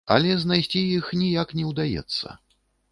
Але 0.13 0.31
знайсці 0.43 0.81
іх 0.97 1.11
ніяк 1.21 1.55
не 1.61 1.69
ўдаецца. 1.71 2.27